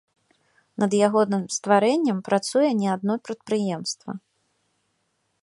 [0.83, 4.11] Над ягоным стварэннем працуе не адно прадпрыемства.